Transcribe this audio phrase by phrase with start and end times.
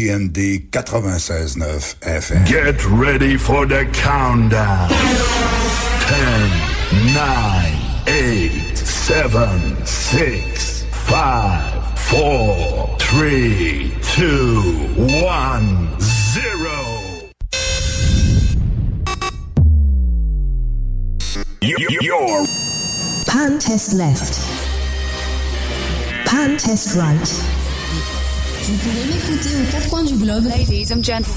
[0.00, 2.48] CJMD 96.9 FM.
[2.48, 4.88] Get ready for the countdown.
[4.88, 14.62] 10, 9, 8, 7, 6, 5, 4, 3, 2,
[15.22, 16.70] 1, 0.
[21.60, 22.46] Your
[23.26, 24.40] pan test left.
[26.26, 27.59] Pan test right.
[28.70, 30.44] Vous pouvez m'écouter aux quatre coins du globe.
[30.44, 31.34] Ladies and gentlemen.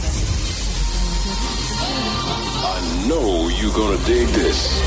[2.64, 4.80] I know you're gonna dig this.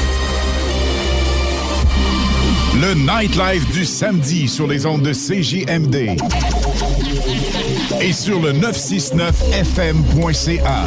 [2.80, 6.16] Le nightlife du samedi sur les ondes de CJMD
[8.00, 10.86] et sur le 969fm.ca.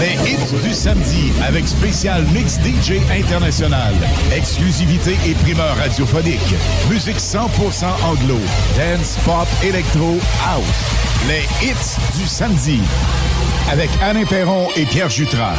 [0.00, 3.92] Les hits du samedi avec spécial mix DJ international.
[4.34, 6.54] Exclusivité et primeur radiophonique.
[6.88, 8.38] Musique 100% anglo.
[8.78, 10.18] Dance, pop, électro,
[10.48, 10.64] house.
[11.28, 12.80] Les hits du samedi.
[13.70, 15.58] Avec Alain Perron et Pierre Jutras.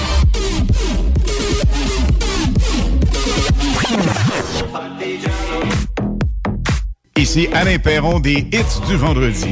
[7.16, 9.52] Ici Alain Perron des hits du vendredi.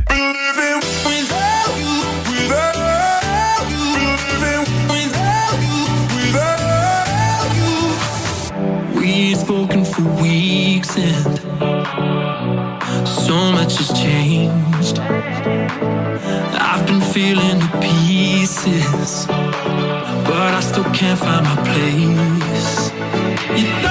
[10.97, 11.37] innocent.
[13.07, 14.99] So much has changed.
[16.59, 22.91] I've been feeling the pieces, but I still can't find my place.
[23.59, 23.90] You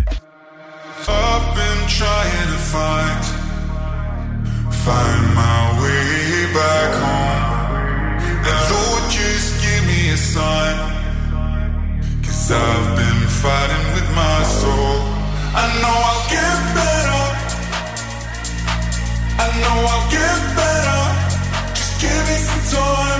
[15.79, 17.23] know I'll get better.
[19.43, 21.01] I know I'll get better.
[21.73, 23.10] Just give me some time.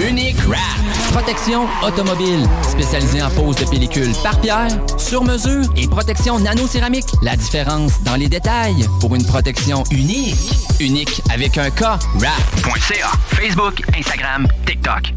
[0.00, 1.12] Unique Wrap.
[1.12, 2.48] Protection automobile.
[2.62, 7.04] Spécialisée en pose de pellicule par pierre, sur mesure et protection nano-céramique.
[7.22, 10.34] La différence dans les détails pour une protection unique.
[10.80, 11.82] Unique avec un K.
[12.14, 13.10] Wrap.ca.
[13.26, 15.12] Facebook, Instagram, TikTok.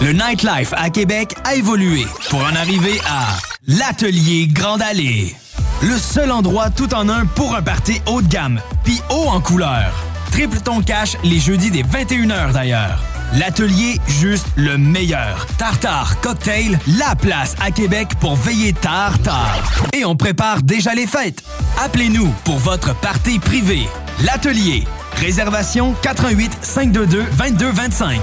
[0.00, 5.34] Le nightlife à Québec a évolué pour en arriver à l'Atelier Grande Allée.
[5.82, 9.40] Le seul endroit tout en un pour un party haut de gamme, puis haut en
[9.40, 10.01] couleur.
[10.32, 13.02] Triple ton cash les jeudis des 21h d'ailleurs.
[13.38, 15.46] L'atelier juste le meilleur.
[15.58, 19.62] Tartare Cocktail, la place à Québec pour veiller tard tard.
[19.92, 21.42] Et on prépare déjà les fêtes.
[21.82, 23.86] Appelez-nous pour votre party privé.
[24.24, 24.84] L'atelier.
[25.16, 28.20] Réservation 88 522 2225.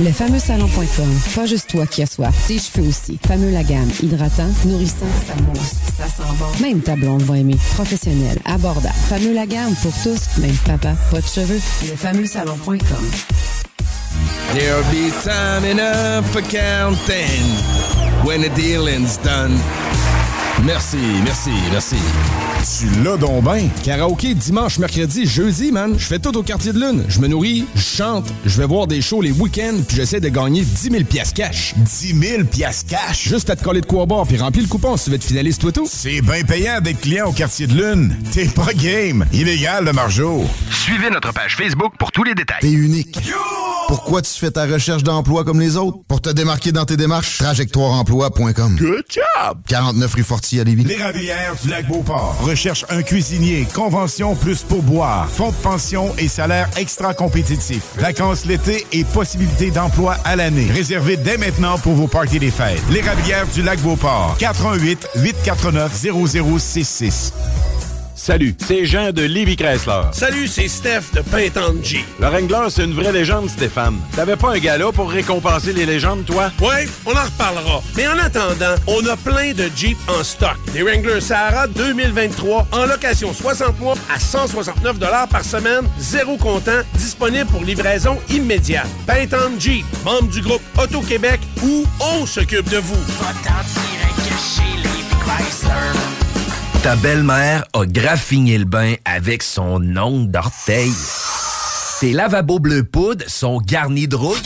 [0.00, 1.20] Le fameux salon.com.
[1.34, 3.18] Pas juste toi qui as soif, tes cheveux aussi.
[3.26, 3.90] Fameux la gamme.
[4.00, 5.87] Hydratant, nourrissant, ça mousse.
[6.60, 7.56] Même ta blonde va aimer.
[7.74, 8.94] Professionnel, abordable.
[9.08, 11.60] Fameux la gamme pour tous, même papa, pas de cheveux.
[11.88, 12.78] Le fameux salon.com.
[14.54, 17.44] There'll be time enough for counting
[18.24, 19.58] when the dealing's done.
[20.64, 22.47] Merci, merci, merci.
[22.78, 23.68] Tu l'as donc ben.
[23.82, 25.96] Karaoké dimanche, mercredi, jeudi, man.
[25.98, 27.04] Je fais tout au quartier de lune.
[27.08, 30.28] Je me nourris, je chante, je vais voir des shows les week-ends, puis j'essaie de
[30.28, 31.74] gagner 10 000 piastres cash.
[31.76, 33.28] 10 000 piastres cash?
[33.28, 35.24] Juste à te coller de quoi boire, puis remplir le coupon si tu veux être
[35.24, 35.88] finaliste, toi tout.
[35.90, 38.16] C'est bien payant d'être client au quartier de lune.
[38.32, 39.26] T'es pas game.
[39.32, 40.44] Illégal, le margeau.
[40.70, 42.60] Suivez notre page Facebook pour tous les détails.
[42.60, 43.18] T'es unique.
[43.88, 45.96] Pourquoi tu fais ta recherche d'emploi comme les autres?
[46.06, 48.76] Pour te démarquer dans tes démarches, trajectoireemploi.com.
[48.78, 49.58] Good job!
[49.66, 50.84] 49 rue Fortier à Lévis.
[50.84, 53.66] Les Ravières du Lac-Beauport recherche un cuisinier.
[53.72, 55.26] Convention plus pourboire.
[55.30, 57.80] Fonds de pension et salaire extra compétitif.
[57.96, 60.70] Vacances l'été et possibilité d'emploi à l'année.
[60.70, 62.82] Réservé dès maintenant pour vos parties des fêtes.
[62.90, 64.36] Les Ravières du Lac-Beauport.
[64.38, 67.32] 88 849 0066.
[68.18, 70.02] Salut, c'est Jean de Livy Chrysler.
[70.10, 72.04] Salut, c'est Steph de Pintanji.
[72.18, 73.96] Le Wrangler, c'est une vraie légende, Stéphane.
[74.16, 76.50] T'avais pas un gala pour récompenser les légendes, toi?
[76.60, 77.80] Ouais, on en reparlera.
[77.96, 80.56] Mais en attendant, on a plein de Jeep en stock.
[80.72, 84.98] Des Wrangler Sahara 2023 en location 60 mois à 169
[85.30, 88.88] par semaine, zéro comptant, disponible pour livraison immédiate.
[89.06, 92.98] Pintanji, membre du groupe Auto-Québec, où on s'occupe de vous.
[96.88, 100.90] Ta belle-mère a graffiné le bain avec son ongle d'orteil.
[102.00, 104.40] Tes lavabos bleu poudre sont garnis de rouille.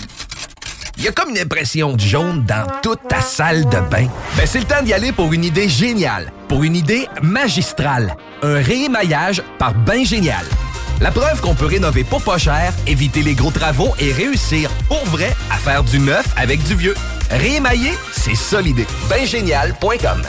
[0.99, 4.09] Il y a comme une impression de jaune dans toute ta salle de bain.
[4.37, 8.17] Ben, c'est le temps d'y aller pour une idée géniale, pour une idée magistrale.
[8.43, 10.45] Un réémaillage par Bain Génial.
[11.01, 15.05] La preuve qu'on peut rénover pour pas cher, éviter les gros travaux et réussir pour
[15.05, 16.97] vrai à faire du neuf avec du vieux.
[17.31, 18.89] Réémailler, c'est ça l'idée.
[19.09, 20.23] Baingénial.com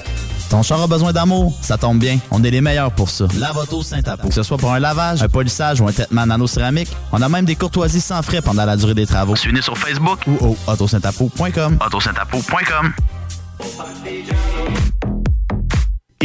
[0.53, 1.51] Ton char a besoin d'amour?
[1.61, 2.19] Ça tombe bien.
[2.29, 3.25] On est les meilleurs pour ça.
[3.39, 4.27] Lavoto Saint-Apo.
[4.27, 7.45] Que ce soit pour un lavage, un polissage ou un traitement nano-céramique, on a même
[7.45, 9.35] des courtoisies sans frais pendant la durée des travaux.
[9.35, 11.79] Suivez-nous sur Facebook ou au autosaintapo.com.
[11.83, 12.93] autosaintapo.com.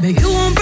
[0.00, 0.61] baby, you won't.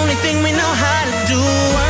[0.00, 1.89] Only thing we know how to do.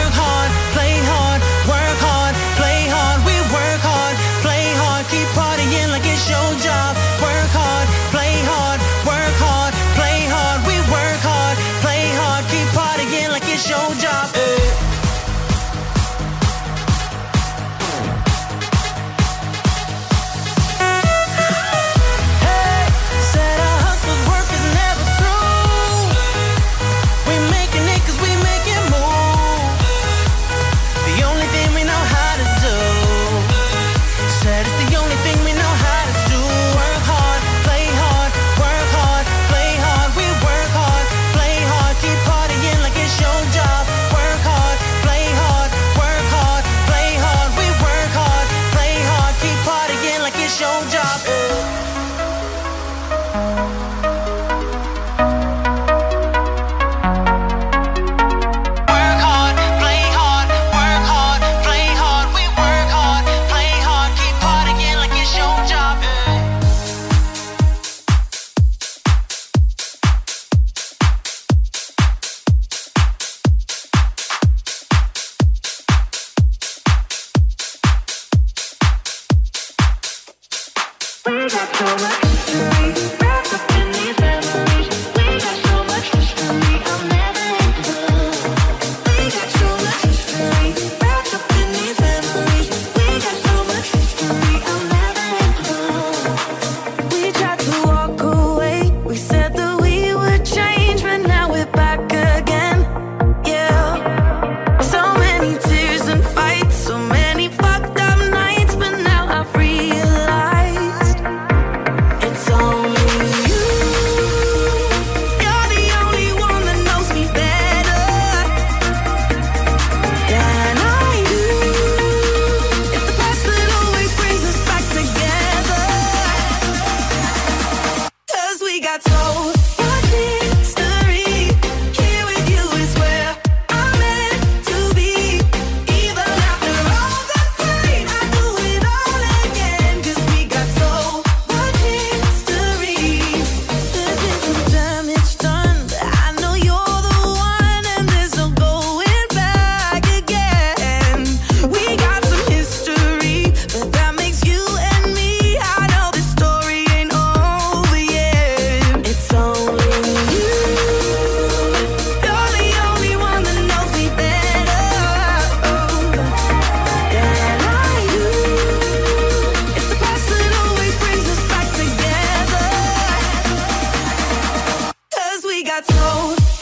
[175.71, 176.60] got told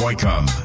[0.00, 0.59] Wycombe.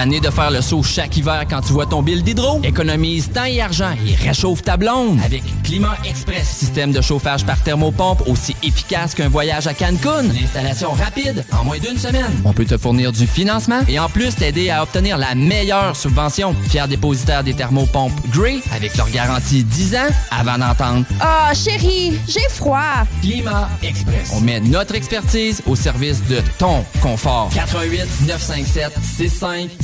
[0.00, 2.58] Tanné de faire le saut chaque hiver quand tu vois ton bill d'hydro?
[2.62, 6.48] Économise temps et argent et réchauffe ta blonde avec Climat Express.
[6.48, 10.22] Système de chauffage par thermopompe aussi efficace qu'un voyage à Cancun.
[10.24, 12.32] Une installation rapide en moins d'une semaine.
[12.46, 16.56] On peut te fournir du financement et en plus t'aider à obtenir la meilleure subvention.
[16.70, 22.48] Fier dépositaire des thermopompes Grey avec leur garantie 10 ans avant d'entendre Ah, chérie, j'ai
[22.48, 23.04] froid.
[23.20, 24.30] Climat Express.
[24.34, 27.50] On met notre expertise au service de ton confort.
[27.54, 28.92] 88 957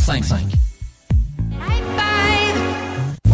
[0.06, 0.24] 5.
[0.24, 0.54] 5.
[1.58, 2.45] High five!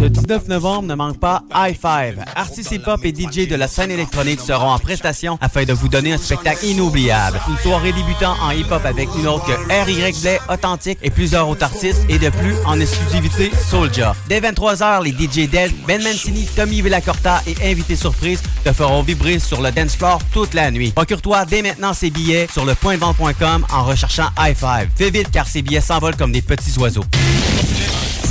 [0.02, 2.24] Le 19 novembre, ne manque pas High Five.
[2.34, 6.12] Artistes hip-hop et DJ de la scène électronique seront en prestation afin de vous donner
[6.12, 7.38] un spectacle inoubliable.
[7.48, 10.20] Une soirée débutant en hip-hop avec une autre que R.Y.
[10.20, 14.16] Blay, Authentique et plusieurs autres artistes et de plus en exclusivité Soulja.
[14.28, 19.38] Dès 23h, les DJ Dead, Ben Mancini, Tommy Villacorta et invités surprise te feront vibrer
[19.38, 19.96] sur le dance
[20.32, 20.90] toute la nuit.
[20.90, 24.88] Procure-toi dès maintenant ces billets sur le pointvente.com en recherchant High Five.
[24.96, 27.04] Fais vite car ces billets s'envolent comme des petits oiseaux.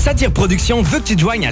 [0.02, 1.52] Satire Productions veut que tu te joignes à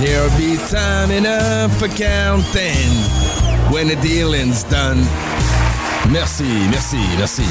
[0.00, 2.92] There'll be time enough for counting
[3.72, 4.98] when the dealing's done.
[6.10, 7.42] Merci, merci, merci.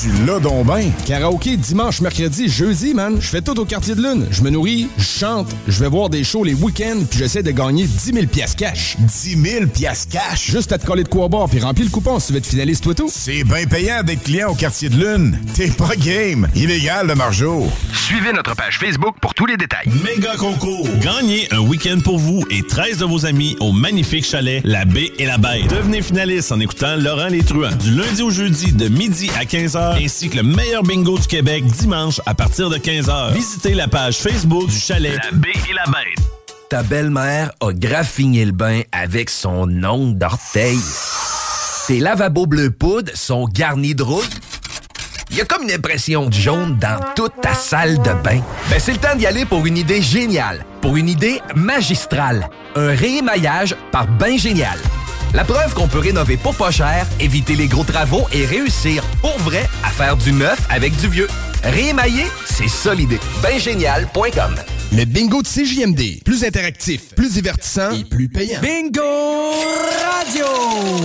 [0.00, 0.90] Tu l'as donc ben.
[1.04, 3.18] Karaoké dimanche, mercredi, jeudi, man.
[3.20, 4.26] Je fais tout au quartier de lune.
[4.30, 7.50] Je me nourris, je chante, je vais voir des shows les week-ends, puis j'essaie de
[7.50, 8.96] gagner 10 000 piastres cash.
[8.98, 10.50] 10 000 piastres cash?
[10.50, 12.46] Juste à te coller de quoi boire, puis remplis le coupon si tu veux être
[12.46, 13.10] finaliste, toi tout.
[13.12, 15.38] C'est bien payant d'être client au quartier de lune.
[15.54, 16.48] T'es pas game.
[16.54, 17.66] Illégal, le margeau.
[17.92, 19.90] Suivez notre page Facebook pour tous les détails.
[20.02, 20.88] Méga concours.
[21.02, 25.12] Gagnez un week-end pour vous et 13 de vos amis au magnifique chalet La Baie
[25.18, 25.68] et la Bête.
[25.68, 30.04] Devenez finaliste en écoutant Laurent Les Truands du lundi au jeudi de midi à 15h
[30.04, 33.32] ainsi que le meilleur bingo du Québec dimanche à partir de 15h.
[33.32, 36.24] Visitez la page Facebook du chalet La Baie et la Bête.
[36.68, 40.78] Ta belle-mère a graffiné le bain avec son ongle d'orteil.
[41.86, 44.24] Tes lavabos bleu poudre sont garnis de rouille.
[45.30, 48.40] Il y a comme une impression de jaune dans toute ta salle de bain.
[48.70, 52.48] Ben, c'est le temps d'y aller pour une idée géniale, pour une idée magistrale.
[52.76, 54.78] Un réémaillage par Bain Génial.
[55.34, 59.36] La preuve qu'on peut rénover pour pas cher, éviter les gros travaux et réussir pour
[59.40, 61.26] vrai à faire du neuf avec du vieux.
[61.64, 63.18] Réémailler, c'est ça l'idée.
[64.96, 66.22] Le bingo de CJMD.
[66.24, 68.60] Plus interactif, plus divertissant et plus payant.
[68.60, 70.46] Bingo Radio!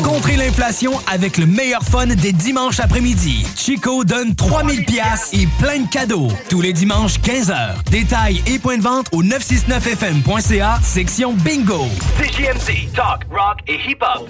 [0.04, 3.44] Contrez l'inflation avec le meilleur fun des dimanches après-midi.
[3.56, 6.28] Chico donne 3000 pièces et plein de cadeaux.
[6.50, 7.84] Tous les dimanches, 15h.
[7.90, 11.88] Détails et points de vente au 969fm.ca, section Bingo.
[12.20, 14.30] CJMD, talk, rock et hip-hop.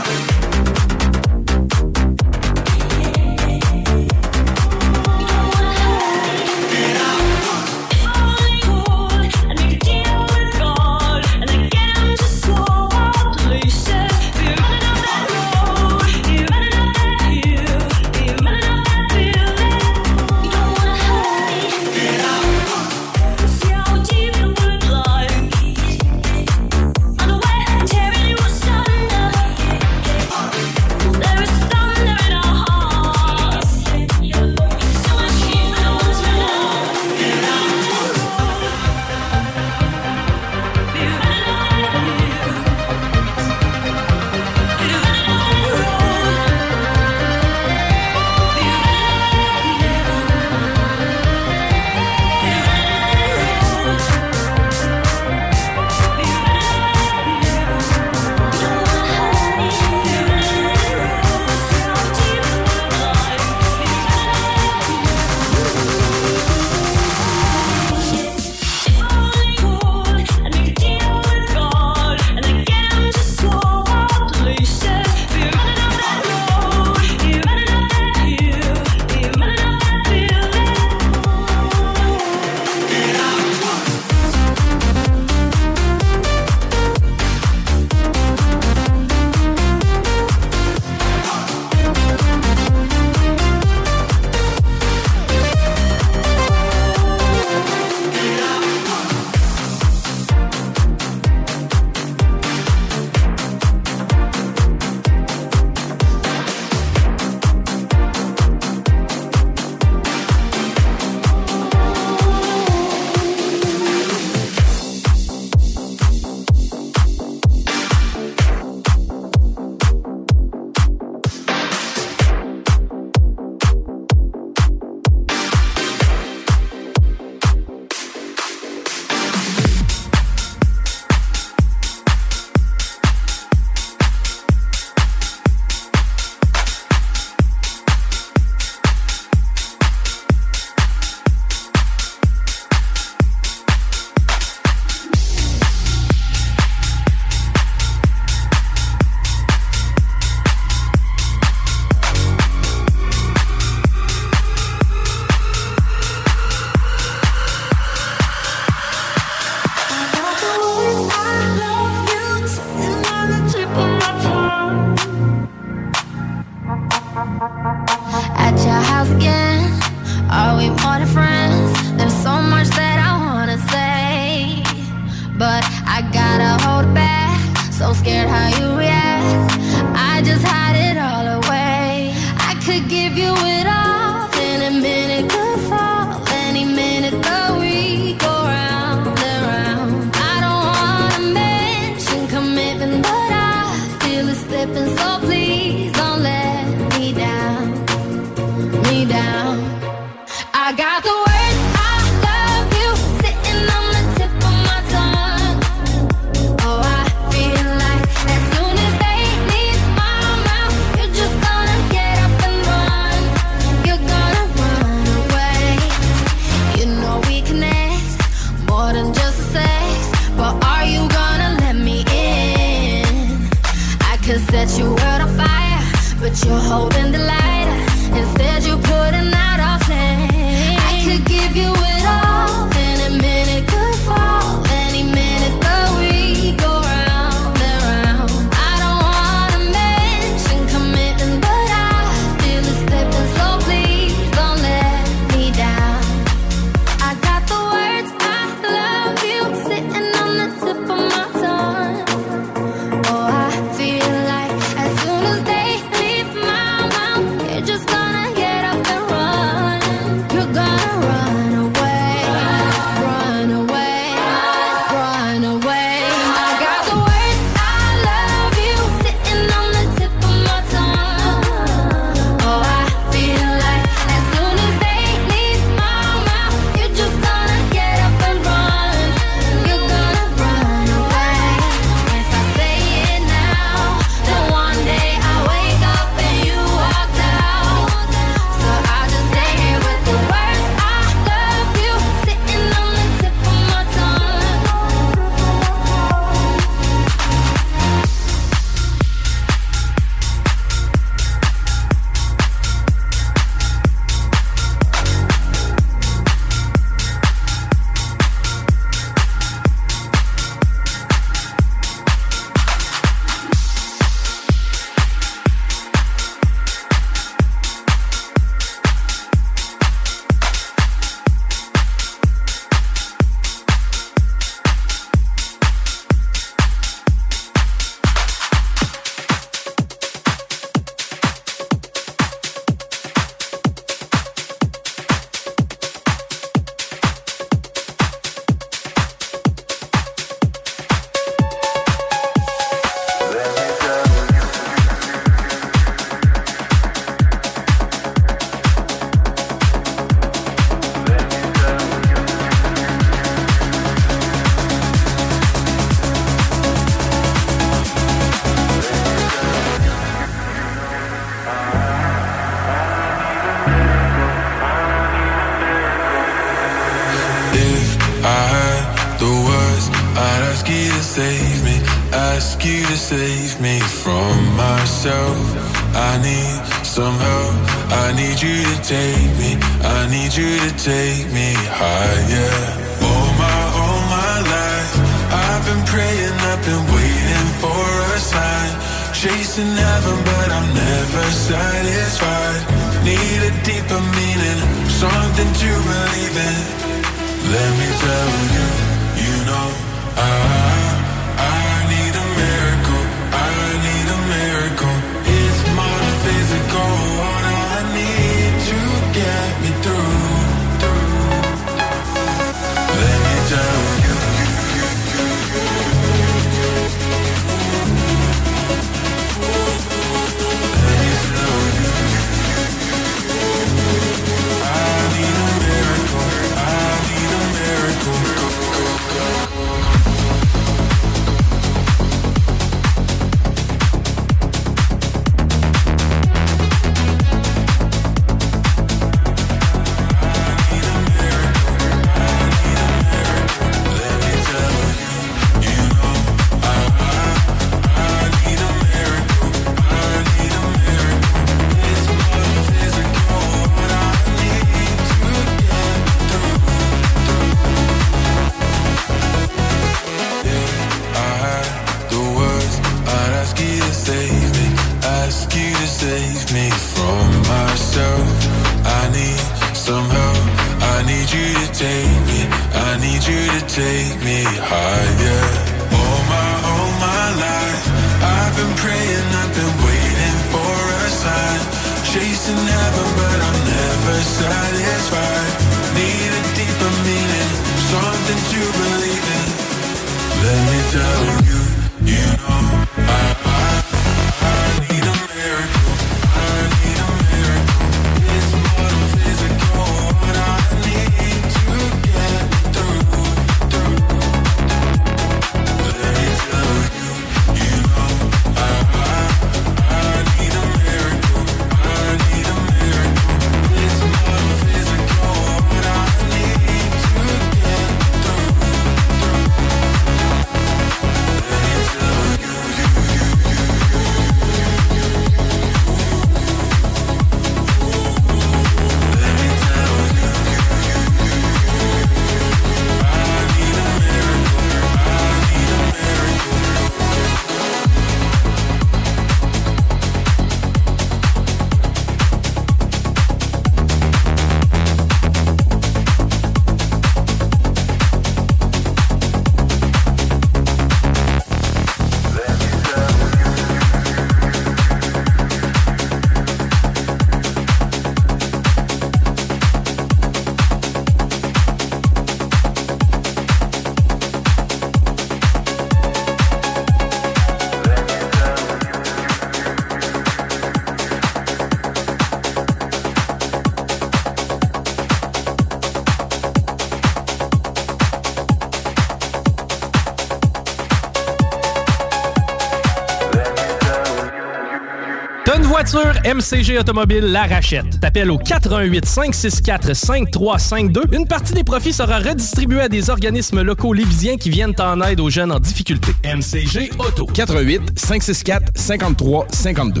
[586.26, 588.00] MCG Automobile la rachète.
[588.00, 591.02] T'appelles au 88 564 5352.
[591.12, 595.20] Une partie des profits sera redistribuée à des organismes locaux libyens qui viennent en aide
[595.20, 596.10] aux jeunes en difficulté.
[596.24, 597.26] MCG Auto.
[597.26, 600.00] 88 564 53 52.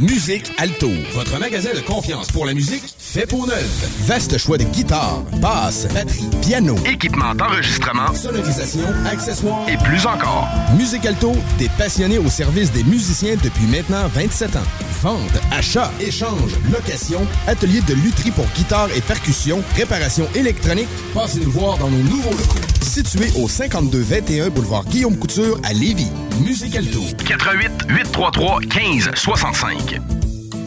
[0.00, 4.06] Musique Alto, votre magasin de confiance pour la musique fait pour neuf.
[4.06, 10.48] Vaste choix de guitares, basses, batterie, piano, Équipement d'enregistrement sonorisation, accessoires et plus encore.
[10.78, 14.60] Musique Alto, des passionnés au service des musiciens depuis maintenant 27 ans.
[15.02, 20.86] Vente, achat, échange, location, atelier de lutherie pour guitare et percussion, réparation électronique.
[21.12, 22.60] Passez nous voir dans nos nouveaux locaux.
[22.82, 26.12] Situé au 5221 boulevard Guillaume Couture à Lévis.
[26.44, 27.00] Musique Alto.
[27.26, 30.11] 88 833 15 65.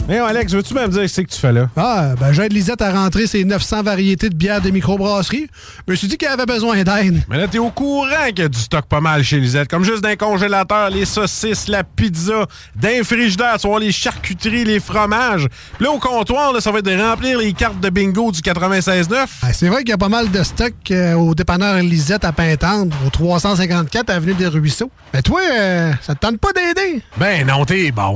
[0.08, 1.68] Mais Alex, veux-tu me dire ce que tu fais là?
[1.76, 5.48] Ah, ben j'aide Lisette à rentrer ses 900 variétés de bières de microbrasserie.
[5.88, 7.24] Je me suis dit qu'elle avait besoin d'aide.
[7.28, 9.68] Mais là, t'es au courant qu'il y a du stock pas mal chez Lisette.
[9.68, 12.46] Comme juste d'un congélateur, les saucisses, la pizza,
[12.76, 15.48] d'un frigidaire, tu vois, les charcuteries, les fromages.
[15.78, 18.42] Puis là, au comptoir, là, ça va être de remplir les cartes de bingo du
[18.42, 19.26] 96.9.
[19.42, 22.32] Ah, c'est vrai qu'il y a pas mal de stock euh, au dépanneur Lisette à
[22.32, 24.92] Pintendre, au 354 Avenue des Ruisseaux.
[25.16, 27.02] Mais toi, euh, ça te tente pas d'aider?
[27.18, 28.14] Ben non, t'es bon.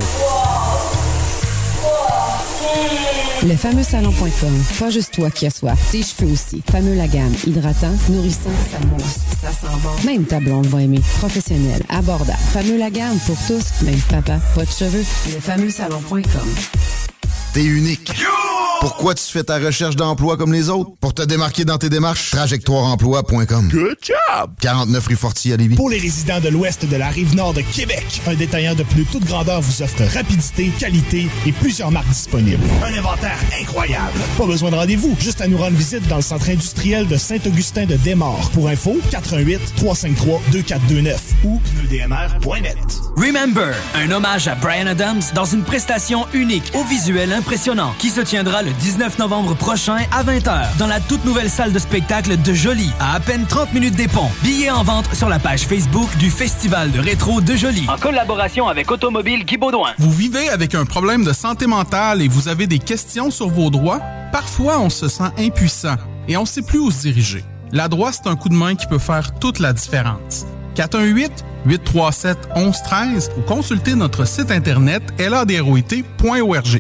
[3.48, 4.64] Le fameux salon.com.
[4.80, 6.62] Pas juste toi qui as soif, tes cheveux aussi.
[6.70, 7.34] Fameux la gamme.
[7.48, 10.06] Hydratant, nourrissant, ça mousse, ça sent bon.
[10.06, 11.00] Même ta blonde va aimer.
[11.20, 12.38] Professionnel, abordable.
[12.52, 15.06] Fameux la gamme pour tous, même papa, pas de cheveux.
[15.34, 17.09] Le fameux salon.com.
[17.60, 18.14] T'es unique.
[18.80, 20.92] Pourquoi tu fais ta recherche d'emploi comme les autres?
[21.02, 23.68] Pour te démarquer dans tes démarches, trajectoireemploi.com.
[23.70, 24.52] Good job!
[24.62, 25.76] 49 rue Fortier à Lévis.
[25.76, 29.06] Pour les résidents de l'ouest de la rive nord de Québec, un détaillant de pneus
[29.12, 32.64] toute grandeur vous offre rapidité, qualité et plusieurs marques disponibles.
[32.82, 34.18] Un inventaire incroyable.
[34.38, 37.86] Pas besoin de rendez-vous, juste à nous rendre visite dans le centre industriel de Saint-Augustin
[37.86, 38.50] de Desmaures.
[38.54, 42.78] Pour info, 88 353 2429 ou pneudmr.net.
[43.18, 47.49] Remember, un hommage à Brian Adams dans une prestation unique au visuel impressionnant
[47.98, 51.80] qui se tiendra le 19 novembre prochain à 20h dans la toute nouvelle salle de
[51.80, 54.30] spectacle de Jolie à à peine 30 minutes des ponts.
[54.44, 57.88] Billets en vente sur la page Facebook du Festival de rétro de Jolie.
[57.90, 59.94] En collaboration avec Automobile Guy Baudouin.
[59.98, 63.72] Vous vivez avec un problème de santé mentale et vous avez des questions sur vos
[63.72, 64.00] droits?
[64.32, 65.96] Parfois, on se sent impuissant
[66.28, 67.44] et on ne sait plus où se diriger.
[67.72, 70.46] La droite, c'est un coup de main qui peut faire toute la différence.
[70.76, 76.80] 418-837-1113 ou consultez notre site internet ladroit.org.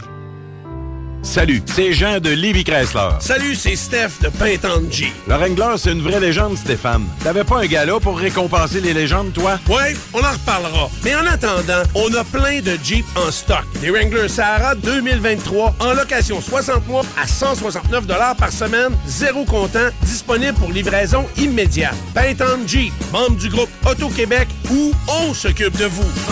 [1.21, 3.09] Salut, c'est Jean de Livy Chrysler.
[3.19, 4.87] Salut, c'est Steph de Pintendre
[5.27, 7.05] Le Wrangler, c'est une vraie légende, Stéphane.
[7.23, 9.59] T'avais pas un gala pour récompenser les légendes, toi?
[9.67, 10.89] Ouais, on en reparlera.
[11.03, 13.65] Mais en attendant, on a plein de Jeep en stock.
[13.81, 20.53] Des Wrangler Sahara 2023 en location 60 mois à 169 par semaine, zéro comptant, disponible
[20.53, 21.95] pour livraison immédiate.
[22.13, 26.03] Pintendre Jeep, membre du groupe Auto-Québec, où on s'occupe de vous.
[26.03, 26.31] Vous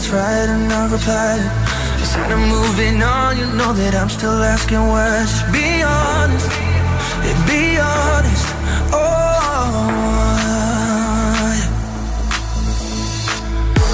[0.00, 0.48] Else, right?
[0.48, 1.42] And I replied,
[1.98, 5.20] instead of moving on, you know that I'm still asking why.
[5.20, 6.48] Just be honest,
[7.24, 8.46] yeah, be honest.
[8.92, 9.90] Oh,
[11.58, 11.68] yeah.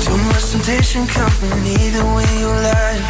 [0.05, 3.01] Too much temptation coming either way you lie.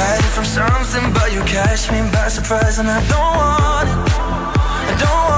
[0.00, 3.98] Hiding from something, but you catch me by surprise, and I don't want it.
[4.90, 5.37] I don't want it.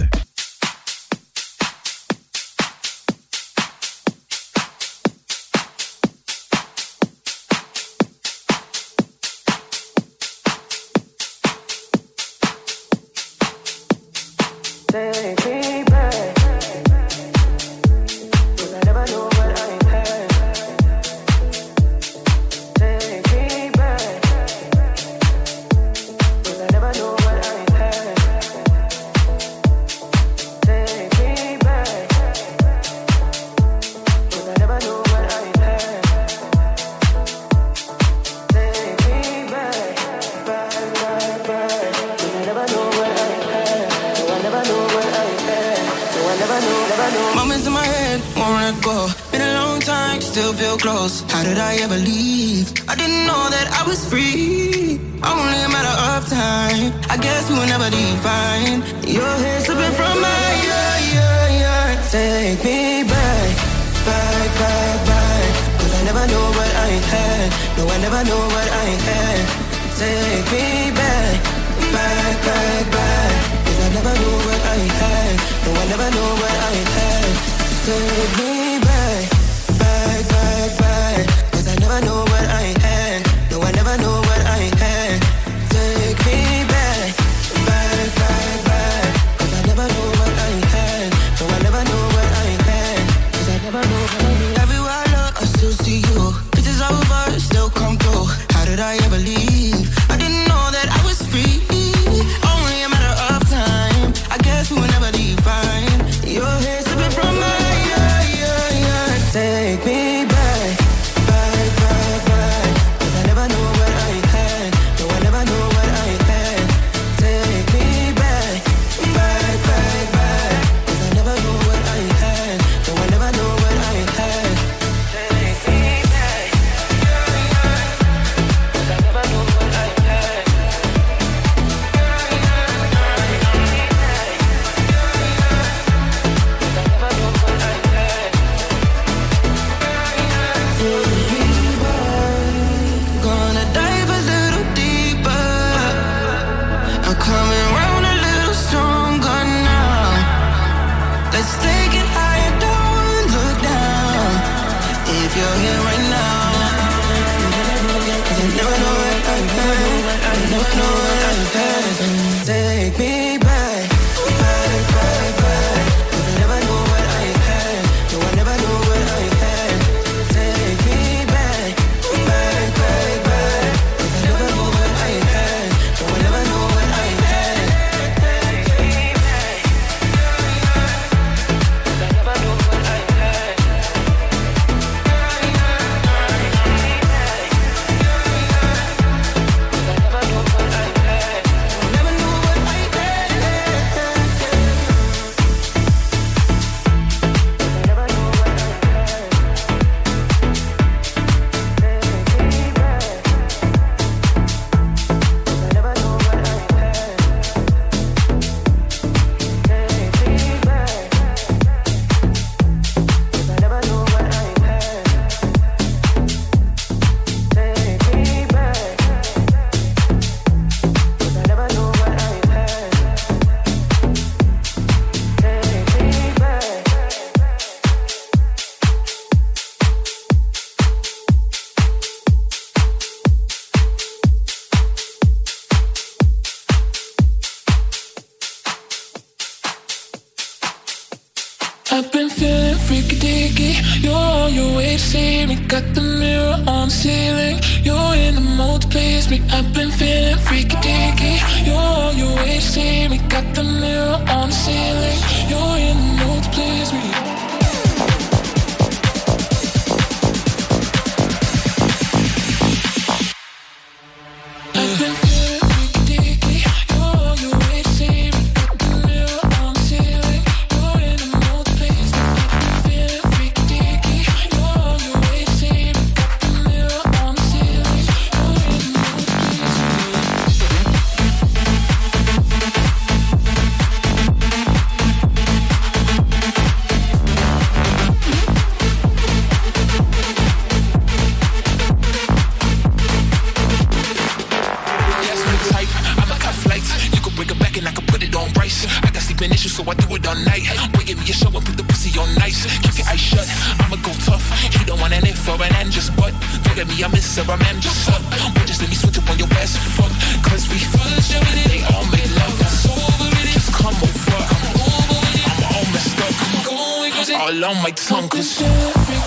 [305.91, 306.33] just butt.
[306.63, 308.21] Don't me, I miss her, I'm just up.
[308.55, 310.11] Boy, just let me switch up on your ass, fuck.
[310.41, 312.55] Cause we fudge over it, they all make love.
[312.59, 314.41] That's over it, just come over.
[314.55, 316.33] I'm over it, I'm all messed up.
[316.39, 317.35] I'm going crazy.
[317.35, 319.20] All on my tongue, cause.